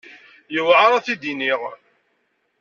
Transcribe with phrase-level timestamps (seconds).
[0.53, 1.61] Yewɛeṛ ad t-id-iniɣ.